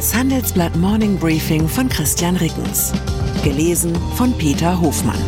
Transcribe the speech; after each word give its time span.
Das 0.00 0.14
Handelsblatt 0.14 0.74
Morning 0.76 1.18
Briefing 1.18 1.68
von 1.68 1.86
Christian 1.86 2.34
Rickens. 2.36 2.90
Gelesen 3.44 3.94
von 4.16 4.32
Peter 4.38 4.80
Hofmann. 4.80 5.20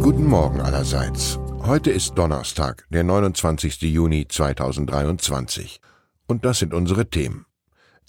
Guten 0.00 0.24
Morgen 0.24 0.62
allerseits. 0.62 1.38
Heute 1.60 1.90
ist 1.90 2.14
Donnerstag, 2.16 2.86
der 2.88 3.04
29. 3.04 3.82
Juni 3.82 4.26
2023. 4.26 5.82
Und 6.26 6.46
das 6.46 6.60
sind 6.60 6.72
unsere 6.72 7.10
Themen. 7.10 7.44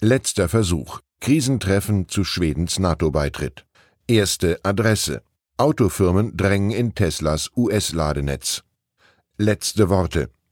Letzter 0.00 0.48
Versuch. 0.48 1.00
Krisentreffen 1.20 2.08
zu 2.08 2.24
Schwedens 2.24 2.78
NATO-Beitritt. 2.78 3.66
Erste 4.06 4.58
Adresse. 4.62 5.20
Autofirmen 5.58 6.34
drängen 6.34 6.70
in 6.70 6.94
Teslas 6.94 7.50
US-Ladenetz. 7.54 8.62
Letzte 9.36 9.90
Worte. 9.90 10.30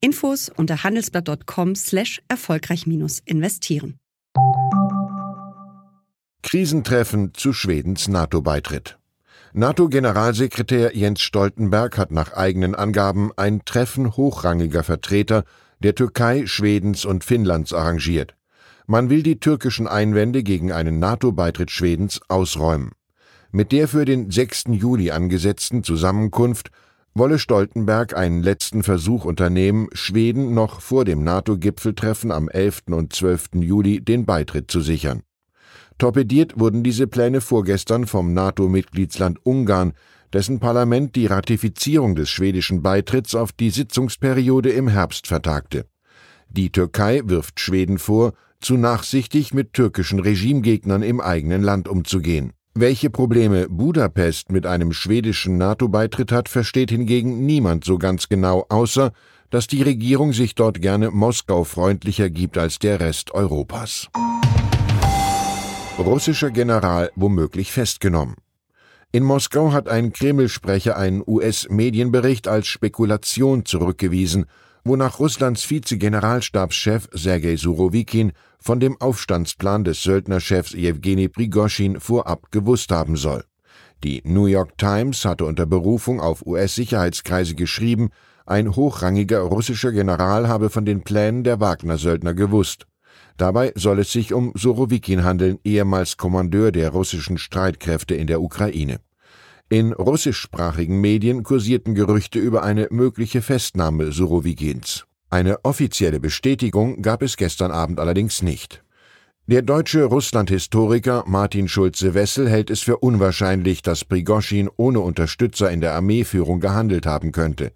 Infos 0.00 0.50
unter 0.54 0.84
handelsblatt.com 0.84 1.74
slash 1.74 2.20
erfolgreich-investieren. 2.28 3.98
Krisentreffen 6.42 7.32
zu 7.34 7.52
Schwedens 7.52 8.06
NATO-Beitritt. 8.06 8.98
NATO-Generalsekretär 9.52 10.94
Jens 10.94 11.22
Stoltenberg 11.22 11.96
hat 11.98 12.12
nach 12.12 12.34
eigenen 12.34 12.74
Angaben 12.74 13.30
ein 13.36 13.64
Treffen 13.64 14.16
hochrangiger 14.16 14.84
Vertreter 14.84 15.44
der 15.80 15.94
Türkei, 15.94 16.46
Schwedens 16.46 17.04
und 17.04 17.24
Finnlands 17.24 17.72
arrangiert. 17.72 18.36
Man 18.86 19.10
will 19.10 19.22
die 19.22 19.40
türkischen 19.40 19.88
Einwände 19.88 20.42
gegen 20.42 20.72
einen 20.72 20.98
NATO-Beitritt 20.98 21.70
Schwedens 21.70 22.20
ausräumen. 22.28 22.92
Mit 23.50 23.72
der 23.72 23.88
für 23.88 24.04
den 24.04 24.30
6. 24.30 24.64
Juli 24.70 25.10
angesetzten 25.10 25.82
Zusammenkunft 25.82 26.70
wolle 27.18 27.38
Stoltenberg 27.38 28.16
einen 28.16 28.42
letzten 28.42 28.82
Versuch 28.82 29.24
unternehmen, 29.24 29.88
Schweden 29.92 30.54
noch 30.54 30.80
vor 30.80 31.04
dem 31.04 31.24
NATO-Gipfeltreffen 31.24 32.30
am 32.30 32.48
11. 32.48 32.82
und 32.90 33.12
12. 33.12 33.50
Juli 33.54 34.00
den 34.04 34.26
Beitritt 34.26 34.70
zu 34.70 34.80
sichern. 34.80 35.22
Torpediert 35.98 36.58
wurden 36.60 36.82
diese 36.82 37.06
Pläne 37.06 37.40
vorgestern 37.40 38.06
vom 38.06 38.34
NATO-Mitgliedsland 38.34 39.38
Ungarn, 39.44 39.94
dessen 40.32 40.60
Parlament 40.60 41.16
die 41.16 41.26
Ratifizierung 41.26 42.16
des 42.16 42.28
schwedischen 42.28 42.82
Beitritts 42.82 43.34
auf 43.34 43.52
die 43.52 43.70
Sitzungsperiode 43.70 44.70
im 44.70 44.88
Herbst 44.88 45.26
vertagte. 45.26 45.86
Die 46.50 46.70
Türkei 46.70 47.22
wirft 47.24 47.60
Schweden 47.60 47.98
vor, 47.98 48.34
zu 48.60 48.76
nachsichtig 48.76 49.54
mit 49.54 49.72
türkischen 49.72 50.20
Regimegegnern 50.20 51.02
im 51.02 51.20
eigenen 51.20 51.62
Land 51.62 51.88
umzugehen. 51.88 52.52
Welche 52.78 53.08
Probleme 53.08 53.70
Budapest 53.70 54.52
mit 54.52 54.66
einem 54.66 54.92
schwedischen 54.92 55.56
NATO-Beitritt 55.56 56.30
hat, 56.30 56.50
versteht 56.50 56.90
hingegen 56.90 57.46
niemand 57.46 57.86
so 57.86 57.96
ganz 57.96 58.28
genau, 58.28 58.66
außer 58.68 59.12
dass 59.48 59.66
die 59.66 59.80
Regierung 59.80 60.34
sich 60.34 60.54
dort 60.54 60.82
gerne 60.82 61.10
Moskau 61.10 61.64
freundlicher 61.64 62.28
gibt 62.28 62.58
als 62.58 62.78
der 62.78 63.00
Rest 63.00 63.30
Europas. 63.30 64.08
Russischer 65.98 66.50
General 66.50 67.10
womöglich 67.16 67.72
festgenommen. 67.72 68.34
In 69.10 69.24
Moskau 69.24 69.72
hat 69.72 69.88
ein 69.88 70.12
Kreml-Sprecher 70.12 70.98
einen 70.98 71.22
US-Medienbericht 71.26 72.46
als 72.46 72.66
Spekulation 72.66 73.64
zurückgewiesen, 73.64 74.44
wonach 74.86 75.18
Russlands 75.18 75.64
Vize-Generalstabschef 75.64 77.08
Sergei 77.12 77.56
Surowikin 77.56 78.32
von 78.60 78.78
dem 78.78 79.00
Aufstandsplan 79.00 79.84
des 79.84 80.02
Söldnerchefs 80.02 80.72
Jewgeni 80.72 81.28
Prigoschin 81.28 81.98
vorab 81.98 82.52
gewusst 82.52 82.92
haben 82.92 83.16
soll. 83.16 83.44
Die 84.04 84.22
New 84.24 84.46
York 84.46 84.78
Times 84.78 85.24
hatte 85.24 85.44
unter 85.44 85.66
Berufung 85.66 86.20
auf 86.20 86.46
US-Sicherheitskreise 86.46 87.54
geschrieben, 87.54 88.10
ein 88.44 88.76
hochrangiger 88.76 89.40
russischer 89.40 89.90
General 89.90 90.48
habe 90.48 90.70
von 90.70 90.84
den 90.84 91.02
Plänen 91.02 91.42
der 91.42 91.58
Wagner-Söldner 91.58 92.34
gewusst. 92.34 92.86
Dabei 93.36 93.72
soll 93.74 93.98
es 93.98 94.12
sich 94.12 94.32
um 94.32 94.52
Sorowikin 94.54 95.24
handeln, 95.24 95.58
ehemals 95.64 96.16
Kommandeur 96.16 96.70
der 96.70 96.90
russischen 96.90 97.38
Streitkräfte 97.38 98.14
in 98.14 98.28
der 98.28 98.40
Ukraine. 98.40 99.00
In 99.68 99.92
russischsprachigen 99.92 101.00
Medien 101.00 101.42
kursierten 101.42 101.96
Gerüchte 101.96 102.38
über 102.38 102.62
eine 102.62 102.86
mögliche 102.92 103.42
Festnahme 103.42 104.12
Surowikins. 104.12 105.06
Eine 105.28 105.64
offizielle 105.64 106.20
Bestätigung 106.20 107.02
gab 107.02 107.20
es 107.20 107.36
gestern 107.36 107.72
Abend 107.72 107.98
allerdings 107.98 108.42
nicht. 108.42 108.84
Der 109.48 109.62
deutsche 109.62 110.04
Russland-Historiker 110.04 111.24
Martin 111.26 111.66
Schulze-Wessel 111.66 112.48
hält 112.48 112.70
es 112.70 112.82
für 112.82 112.98
unwahrscheinlich, 112.98 113.82
dass 113.82 114.04
Prigoschin 114.04 114.70
ohne 114.76 115.00
Unterstützer 115.00 115.68
in 115.72 115.80
der 115.80 115.94
Armeeführung 115.94 116.60
gehandelt 116.60 117.04
haben 117.04 117.32
könnte. 117.32 117.72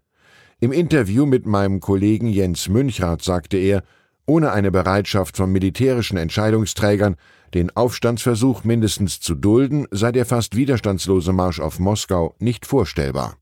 Im 0.60 0.70
Interview 0.70 1.26
mit 1.26 1.44
meinem 1.44 1.80
Kollegen 1.80 2.28
Jens 2.28 2.68
Münchrath 2.68 3.22
sagte 3.22 3.56
er, 3.56 3.82
ohne 4.30 4.52
eine 4.52 4.70
Bereitschaft 4.70 5.36
von 5.36 5.50
militärischen 5.50 6.16
Entscheidungsträgern, 6.16 7.16
den 7.52 7.76
Aufstandsversuch 7.76 8.62
mindestens 8.62 9.18
zu 9.18 9.34
dulden, 9.34 9.88
sei 9.90 10.12
der 10.12 10.24
fast 10.24 10.54
widerstandslose 10.54 11.32
Marsch 11.32 11.58
auf 11.58 11.80
Moskau 11.80 12.36
nicht 12.38 12.64
vorstellbar. 12.64 13.36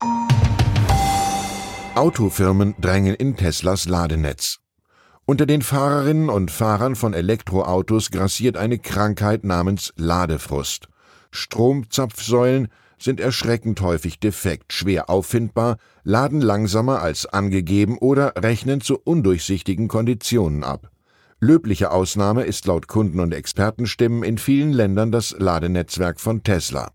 Autofirmen 1.93 2.73
drängen 2.81 3.13
in 3.13 3.35
Teslas 3.35 3.87
Ladenetz. 3.87 4.57
Unter 5.25 5.45
den 5.45 5.61
Fahrerinnen 5.61 6.27
und 6.27 6.49
Fahrern 6.49 6.95
von 6.95 7.13
Elektroautos 7.13 8.09
grassiert 8.09 8.57
eine 8.57 8.79
Krankheit 8.79 9.43
namens 9.43 9.93
Ladefrust. 9.95 10.87
Stromzapfsäulen 11.29 12.69
sind 13.01 13.19
erschreckend 13.19 13.81
häufig 13.81 14.19
defekt, 14.19 14.73
schwer 14.73 15.09
auffindbar, 15.09 15.77
laden 16.03 16.41
langsamer 16.41 17.01
als 17.01 17.25
angegeben 17.25 17.97
oder 17.97 18.33
rechnen 18.37 18.81
zu 18.81 18.97
undurchsichtigen 18.97 19.87
Konditionen 19.87 20.63
ab. 20.63 20.91
Löbliche 21.39 21.91
Ausnahme 21.91 22.43
ist 22.43 22.65
laut 22.65 22.87
Kunden- 22.87 23.21
und 23.21 23.33
Expertenstimmen 23.33 24.23
in 24.23 24.37
vielen 24.37 24.73
Ländern 24.73 25.11
das 25.11 25.35
Ladenetzwerk 25.37 26.19
von 26.19 26.43
Tesla. 26.43 26.91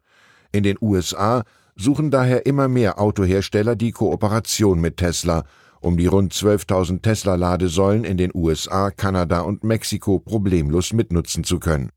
In 0.53 0.63
den 0.63 0.77
USA 0.81 1.45
suchen 1.77 2.11
daher 2.11 2.47
immer 2.47 2.69
mehr 2.69 3.01
Autohersteller 3.01 3.75
die 3.75 3.93
Kooperation 3.93 4.81
mit 4.81 4.99
Tesla, 4.99 5.45
um 5.81 5.97
die 5.97 6.07
rund 6.07 6.33
12.000 6.33 7.03
Tesla-Ladesäulen 7.03 8.05
in 8.05 8.17
den 8.17 8.31
USA, 8.35 8.91
Kanada 8.91 9.41
und 9.41 9.65
Mexiko 9.65 10.19
problemlos 10.19 10.93
mitnutzen 10.93 11.45
zu 11.45 11.59
können. 11.59 11.91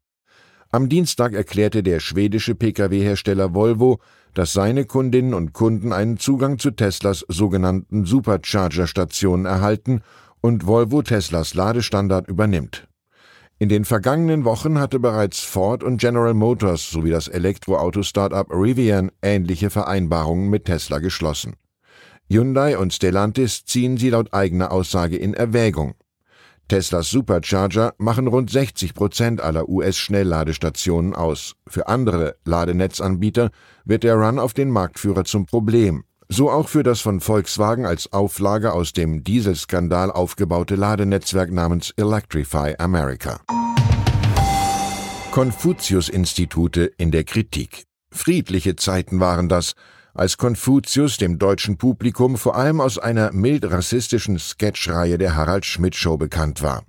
Am 0.70 0.90
Dienstag 0.90 1.34
erklärte 1.34 1.82
der 1.82 2.02
schwedische 2.02 2.54
Pkw-Hersteller 2.54 3.54
Volvo, 3.54 4.00
dass 4.34 4.52
seine 4.52 4.86
Kundinnen 4.86 5.34
und 5.34 5.54
Kunden 5.54 5.94
einen 5.94 6.18
Zugang 6.18 6.60
zu 6.60 6.72
Teslas 6.72 7.26
sogenannten 7.30 8.06
Supercharger-Stationen 8.06 9.46
erhalten 9.46 10.02
und 10.42 10.68
Volvo 10.68 11.02
Teslas 11.02 11.54
Ladestandard 11.54 12.28
übernimmt. 12.28 12.88
In 13.60 13.70
den 13.70 13.86
vergangenen 13.86 14.44
Wochen 14.44 14.78
hatte 14.78 15.00
bereits 15.00 15.40
Ford 15.40 15.84
und 15.84 16.00
General 16.00 16.34
Motors 16.34 16.92
sowie 16.92 17.10
das 17.10 17.28
Elektroauto-Startup 17.28 18.48
Rivian 18.52 19.10
ähnliche 19.22 19.70
Vereinbarungen 19.70 20.50
mit 20.50 20.66
Tesla 20.66 21.00
geschlossen. 21.00 21.56
Hyundai 22.30 22.78
und 22.78 22.94
Stellantis 22.94 23.64
ziehen 23.66 23.98
sie 23.98 24.10
laut 24.10 24.34
eigener 24.34 24.72
Aussage 24.72 25.16
in 25.16 25.34
Erwägung. 25.34 25.96
Teslas 26.68 27.10
Supercharger 27.10 27.94
machen 27.98 28.28
rund 28.28 28.50
60 28.50 28.94
Prozent 28.94 29.42
aller 29.42 29.70
US-Schnellladestationen 29.70 31.16
aus. 31.16 31.56
Für 31.68 31.88
andere 31.88 32.36
Ladenetzanbieter 32.46 33.52
wird 33.86 34.04
der 34.04 34.16
Run 34.16 34.40
auf 34.40 34.54
den 34.54 34.70
Marktführer 34.70 35.24
zum 35.24 35.46
Problem. 35.46 36.04
So 36.30 36.52
auch 36.52 36.68
für 36.68 36.84
das 36.84 37.00
von 37.00 37.22
Volkswagen 37.22 37.86
als 37.86 38.12
Auflage 38.12 38.74
aus 38.74 38.92
dem 38.92 39.24
Dieselskandal 39.24 40.12
aufgebaute 40.12 40.76
Ladenetzwerk 40.76 41.52
namens 41.52 41.94
Electrify 41.96 42.76
America. 42.78 43.40
Konfuzius-Institute 45.32 46.92
in 46.98 47.12
der 47.12 47.24
Kritik. 47.24 47.86
Friedliche 48.12 48.76
Zeiten 48.76 49.20
waren 49.20 49.48
das, 49.48 49.74
als 50.18 50.38
Konfuzius 50.38 51.18
dem 51.18 51.38
deutschen 51.38 51.78
Publikum 51.78 52.38
vor 52.38 52.56
allem 52.56 52.82
aus 52.82 52.98
einer 52.98 53.32
mild 53.34 53.70
rassistischen 53.70 54.40
Sketchreihe 54.40 55.20
der 55.20 55.36
Harald 55.36 55.64
Schmidt 55.64 55.96
Show 55.96 56.18
bekannt 56.18 56.64
war. 56.64 56.84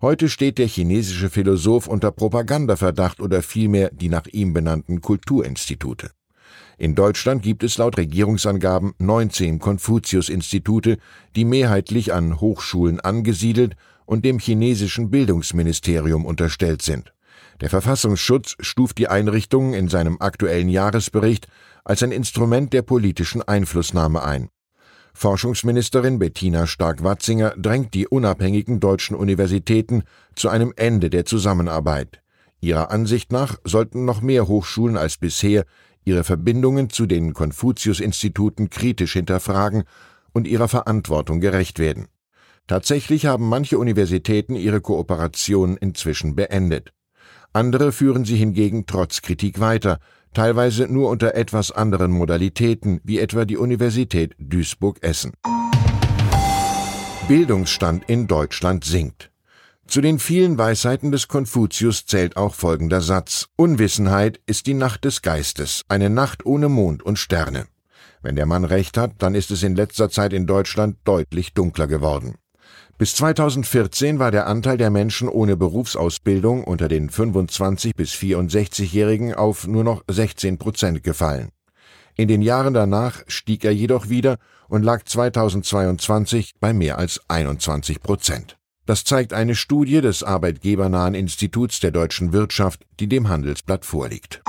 Heute 0.00 0.28
steht 0.28 0.58
der 0.58 0.68
chinesische 0.68 1.28
Philosoph 1.28 1.88
unter 1.88 2.12
Propagandaverdacht 2.12 3.20
oder 3.20 3.42
vielmehr 3.42 3.90
die 3.90 4.08
nach 4.08 4.26
ihm 4.26 4.52
benannten 4.52 5.00
Kulturinstitute. 5.00 6.10
In 6.78 6.94
Deutschland 6.94 7.42
gibt 7.42 7.64
es 7.64 7.78
laut 7.78 7.98
Regierungsangaben 7.98 8.92
19 8.98 9.58
Konfuzius-Institute, 9.58 10.98
die 11.34 11.44
mehrheitlich 11.44 12.14
an 12.14 12.40
Hochschulen 12.40 13.00
angesiedelt 13.00 13.74
und 14.06 14.24
dem 14.24 14.38
chinesischen 14.38 15.10
Bildungsministerium 15.10 16.24
unterstellt 16.24 16.82
sind. 16.82 17.12
Der 17.60 17.70
Verfassungsschutz 17.70 18.54
stuft 18.60 18.98
die 18.98 19.08
Einrichtungen 19.08 19.74
in 19.74 19.88
seinem 19.88 20.20
aktuellen 20.20 20.68
Jahresbericht 20.68 21.48
als 21.88 22.02
ein 22.02 22.12
Instrument 22.12 22.74
der 22.74 22.82
politischen 22.82 23.40
Einflussnahme 23.40 24.22
ein. 24.22 24.50
Forschungsministerin 25.14 26.18
Bettina 26.18 26.66
Stark-Watzinger 26.66 27.54
drängt 27.56 27.94
die 27.94 28.06
unabhängigen 28.06 28.78
deutschen 28.78 29.16
Universitäten 29.16 30.02
zu 30.36 30.50
einem 30.50 30.74
Ende 30.76 31.08
der 31.08 31.24
Zusammenarbeit. 31.24 32.20
Ihrer 32.60 32.90
Ansicht 32.90 33.32
nach 33.32 33.56
sollten 33.64 34.04
noch 34.04 34.20
mehr 34.20 34.48
Hochschulen 34.48 34.98
als 34.98 35.16
bisher 35.16 35.64
ihre 36.04 36.24
Verbindungen 36.24 36.90
zu 36.90 37.06
den 37.06 37.32
Konfuzius-Instituten 37.32 38.68
kritisch 38.68 39.14
hinterfragen 39.14 39.84
und 40.32 40.46
ihrer 40.46 40.68
Verantwortung 40.68 41.40
gerecht 41.40 41.78
werden. 41.78 42.08
Tatsächlich 42.66 43.24
haben 43.24 43.48
manche 43.48 43.78
Universitäten 43.78 44.56
ihre 44.56 44.82
Kooperation 44.82 45.78
inzwischen 45.78 46.36
beendet. 46.36 46.92
Andere 47.54 47.92
führen 47.92 48.26
sie 48.26 48.36
hingegen 48.36 48.84
trotz 48.86 49.22
Kritik 49.22 49.58
weiter, 49.58 49.98
teilweise 50.34 50.86
nur 50.86 51.08
unter 51.10 51.34
etwas 51.34 51.72
anderen 51.72 52.10
Modalitäten, 52.10 53.00
wie 53.04 53.18
etwa 53.18 53.44
die 53.44 53.56
Universität 53.56 54.34
Duisburg-Essen. 54.38 55.32
Bildungsstand 57.28 58.04
in 58.08 58.26
Deutschland 58.26 58.84
sinkt. 58.84 59.30
Zu 59.86 60.00
den 60.02 60.18
vielen 60.18 60.58
Weisheiten 60.58 61.12
des 61.12 61.28
Konfuzius 61.28 62.04
zählt 62.04 62.36
auch 62.36 62.54
folgender 62.54 63.00
Satz 63.00 63.48
Unwissenheit 63.56 64.40
ist 64.46 64.66
die 64.66 64.74
Nacht 64.74 65.04
des 65.04 65.22
Geistes, 65.22 65.82
eine 65.88 66.10
Nacht 66.10 66.44
ohne 66.44 66.68
Mond 66.68 67.02
und 67.02 67.18
Sterne. 67.18 67.66
Wenn 68.20 68.36
der 68.36 68.46
Mann 68.46 68.64
recht 68.64 68.98
hat, 68.98 69.12
dann 69.18 69.34
ist 69.34 69.50
es 69.50 69.62
in 69.62 69.76
letzter 69.76 70.10
Zeit 70.10 70.32
in 70.32 70.46
Deutschland 70.46 70.98
deutlich 71.04 71.54
dunkler 71.54 71.86
geworden. 71.86 72.34
Bis 72.98 73.14
2014 73.14 74.18
war 74.18 74.32
der 74.32 74.48
Anteil 74.48 74.76
der 74.76 74.90
Menschen 74.90 75.28
ohne 75.28 75.56
Berufsausbildung 75.56 76.64
unter 76.64 76.88
den 76.88 77.10
25 77.10 77.94
bis 77.94 78.12
64-Jährigen 78.14 79.34
auf 79.34 79.68
nur 79.68 79.84
noch 79.84 80.02
16 80.08 80.58
Prozent 80.58 81.04
gefallen. 81.04 81.50
In 82.16 82.26
den 82.26 82.42
Jahren 82.42 82.74
danach 82.74 83.22
stieg 83.28 83.64
er 83.64 83.70
jedoch 83.70 84.08
wieder 84.08 84.38
und 84.68 84.82
lag 84.82 85.04
2022 85.04 86.54
bei 86.58 86.72
mehr 86.72 86.98
als 86.98 87.20
21 87.28 88.02
Prozent. 88.02 88.58
Das 88.84 89.04
zeigt 89.04 89.32
eine 89.32 89.54
Studie 89.54 90.00
des 90.00 90.24
Arbeitgebernahen 90.24 91.14
Instituts 91.14 91.78
der 91.78 91.92
deutschen 91.92 92.32
Wirtschaft, 92.32 92.84
die 92.98 93.08
dem 93.08 93.28
Handelsblatt 93.28 93.84
vorliegt. 93.84 94.42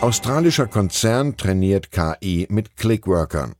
Australischer 0.00 0.68
Konzern 0.68 1.36
trainiert 1.36 1.90
KI 1.90 2.46
mit 2.48 2.76
Clickworkern. 2.76 3.54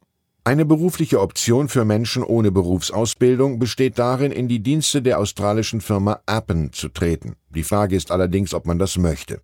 Eine 0.51 0.65
berufliche 0.65 1.21
Option 1.21 1.69
für 1.69 1.85
Menschen 1.85 2.25
ohne 2.25 2.51
Berufsausbildung 2.51 3.61
besteht 3.61 4.01
darin, 4.01 4.33
in 4.33 4.49
die 4.49 4.59
Dienste 4.59 5.01
der 5.01 5.21
australischen 5.21 5.81
Firma 5.81 6.23
Appen 6.27 6.73
zu 6.73 6.89
treten. 6.89 7.37
Die 7.55 7.63
Frage 7.63 7.95
ist 7.95 8.11
allerdings, 8.11 8.53
ob 8.53 8.67
man 8.67 8.77
das 8.77 8.99
möchte. 8.99 9.43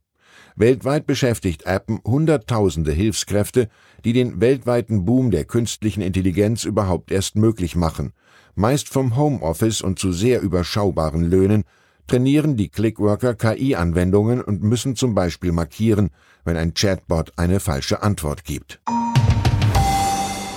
Weltweit 0.56 1.06
beschäftigt 1.06 1.64
Appen 1.64 2.00
Hunderttausende 2.04 2.90
Hilfskräfte, 2.90 3.68
die 4.04 4.14
den 4.14 4.40
weltweiten 4.40 5.04
Boom 5.04 5.30
der 5.30 5.44
künstlichen 5.44 6.00
Intelligenz 6.00 6.64
überhaupt 6.64 7.12
erst 7.12 7.36
möglich 7.36 7.76
machen– 7.76 8.12
meist 8.56 8.88
vom 8.88 9.14
Homeoffice 9.14 9.82
und 9.82 10.00
zu 10.00 10.10
sehr 10.10 10.40
überschaubaren 10.40 11.22
Löhnen, 11.22 11.62
trainieren 12.08 12.56
die 12.56 12.68
Clickworker 12.68 13.34
KI-Anwendungen 13.34 14.40
und 14.40 14.64
müssen 14.64 14.96
zum 14.96 15.14
Beispiel 15.14 15.52
markieren, 15.52 16.10
wenn 16.44 16.56
ein 16.56 16.74
Chatbot 16.74 17.32
eine 17.36 17.60
falsche 17.60 18.02
Antwort 18.02 18.44
gibt. 18.44 18.80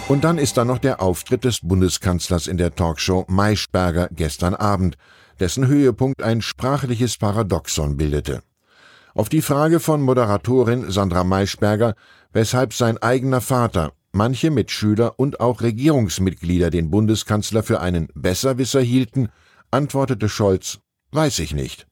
Und 0.09 0.23
dann 0.23 0.39
ist 0.39 0.57
da 0.57 0.65
noch 0.65 0.79
der 0.79 1.03
Auftritt 1.03 1.44
des 1.44 1.59
Bundeskanzlers 1.61 2.47
in 2.47 2.57
der 2.57 2.73
Talkshow 2.73 3.25
Maischberger 3.27 4.09
gestern 4.11 4.56
Abend, 4.56 4.97
dessen 5.39 5.67
Höhepunkt 5.67 6.23
ein 6.23 6.41
sprachliches 6.41 7.19
Paradoxon 7.19 7.95
bildete. 7.95 8.41
Auf 9.13 9.29
die 9.29 9.44
Frage 9.44 9.79
von 9.79 10.01
Moderatorin 10.01 10.89
Sandra 10.89 11.23
Maischberger, 11.23 11.94
weshalb 12.33 12.73
sein 12.73 12.97
eigener 12.97 13.39
Vater, 13.39 13.91
manche 14.11 14.50
Mitschüler 14.50 15.19
und 15.19 15.39
auch 15.39 15.61
Regierungsmitglieder 15.61 16.71
den 16.71 16.89
Bundeskanzler 16.89 17.61
für 17.61 17.79
einen 17.79 18.07
Besserwisser 18.15 18.81
hielten, 18.81 19.29
antwortete 19.69 20.27
Scholz 20.27 20.79
Weiß 21.11 21.38
ich 21.38 21.53
nicht. 21.53 21.85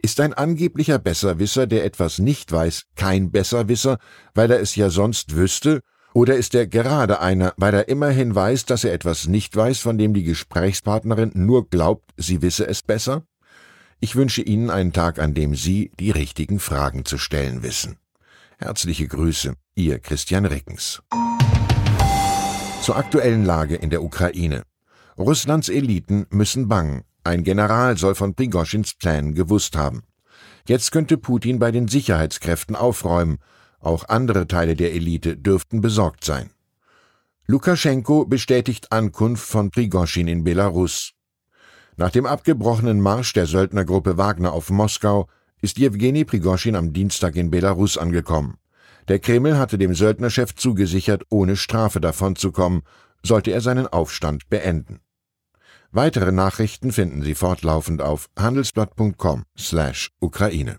Ist 0.00 0.20
ein 0.20 0.34
angeblicher 0.34 1.00
Besserwisser, 1.00 1.66
der 1.66 1.84
etwas 1.84 2.20
nicht 2.20 2.52
weiß, 2.52 2.84
kein 2.94 3.32
Besserwisser, 3.32 3.98
weil 4.36 4.52
er 4.52 4.60
es 4.60 4.76
ja 4.76 4.88
sonst 4.88 5.34
wüsste, 5.34 5.80
oder 6.12 6.36
ist 6.36 6.54
er 6.54 6.66
gerade 6.66 7.20
einer, 7.20 7.54
weil 7.56 7.74
er 7.74 7.88
immerhin 7.88 8.34
weiß, 8.34 8.66
dass 8.66 8.84
er 8.84 8.92
etwas 8.92 9.28
nicht 9.28 9.54
weiß, 9.54 9.78
von 9.80 9.98
dem 9.98 10.14
die 10.14 10.24
Gesprächspartnerin 10.24 11.32
nur 11.34 11.68
glaubt, 11.68 12.10
sie 12.16 12.42
wisse 12.42 12.66
es 12.66 12.82
besser? 12.82 13.24
Ich 14.00 14.16
wünsche 14.16 14.40
Ihnen 14.40 14.70
einen 14.70 14.94
Tag, 14.94 15.18
an 15.18 15.34
dem 15.34 15.54
Sie 15.54 15.92
die 16.00 16.10
richtigen 16.10 16.58
Fragen 16.58 17.04
zu 17.04 17.18
stellen 17.18 17.62
wissen. 17.62 17.98
Herzliche 18.58 19.06
Grüße, 19.06 19.54
Ihr 19.74 19.98
Christian 19.98 20.46
Rickens. 20.46 21.02
Zur 22.82 22.96
aktuellen 22.96 23.44
Lage 23.44 23.76
in 23.76 23.90
der 23.90 24.02
Ukraine. 24.02 24.62
Russlands 25.18 25.68
Eliten 25.68 26.26
müssen 26.30 26.66
bangen. 26.66 27.02
Ein 27.24 27.44
General 27.44 27.98
soll 27.98 28.14
von 28.14 28.34
Prigoschins 28.34 28.94
Plänen 28.94 29.34
gewusst 29.34 29.76
haben. 29.76 30.02
Jetzt 30.66 30.92
könnte 30.92 31.18
Putin 31.18 31.58
bei 31.58 31.70
den 31.70 31.86
Sicherheitskräften 31.86 32.74
aufräumen. 32.74 33.36
Auch 33.80 34.08
andere 34.08 34.46
Teile 34.46 34.76
der 34.76 34.92
Elite 34.92 35.36
dürften 35.36 35.80
besorgt 35.80 36.24
sein. 36.24 36.50
Lukaschenko 37.46 38.26
bestätigt 38.26 38.92
Ankunft 38.92 39.46
von 39.46 39.70
Prigoschin 39.70 40.28
in 40.28 40.44
Belarus. 40.44 41.12
Nach 41.96 42.10
dem 42.10 42.26
abgebrochenen 42.26 43.00
Marsch 43.00 43.32
der 43.32 43.46
Söldnergruppe 43.46 44.16
Wagner 44.16 44.52
auf 44.52 44.70
Moskau 44.70 45.26
ist 45.60 45.78
Jewgeni 45.78 46.24
Prigoschin 46.24 46.76
am 46.76 46.92
Dienstag 46.92 47.34
in 47.36 47.50
Belarus 47.50 47.98
angekommen. 47.98 48.58
Der 49.08 49.18
Kreml 49.18 49.58
hatte 49.58 49.78
dem 49.78 49.94
Söldnerchef 49.94 50.54
zugesichert, 50.54 51.24
ohne 51.30 51.56
Strafe 51.56 52.00
davonzukommen, 52.00 52.82
sollte 53.24 53.50
er 53.50 53.60
seinen 53.60 53.88
Aufstand 53.88 54.48
beenden. 54.48 55.00
Weitere 55.90 56.30
Nachrichten 56.30 56.92
finden 56.92 57.22
Sie 57.22 57.34
fortlaufend 57.34 58.00
auf 58.00 58.28
handelsblatt.com/Ukraine. 58.38 60.78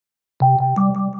Thank 0.41 0.59
you. 0.77 1.10